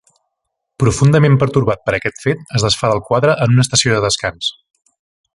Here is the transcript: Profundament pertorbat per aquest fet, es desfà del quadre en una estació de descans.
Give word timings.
Profundament 0.83 1.35
pertorbat 1.43 1.83
per 1.89 1.93
aquest 1.97 2.17
fet, 2.27 2.41
es 2.59 2.65
desfà 2.67 2.91
del 2.93 3.03
quadre 3.11 3.35
en 3.47 3.53
una 3.57 3.67
estació 3.67 3.97
de 3.99 4.03
descans. 4.07 4.53